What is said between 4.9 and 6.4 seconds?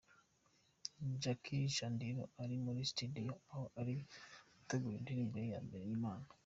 indirimbo ye ya mbere y’Imana.